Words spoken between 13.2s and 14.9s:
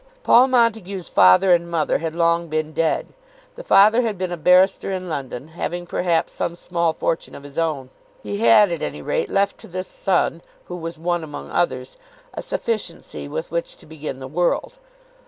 with which to begin the world.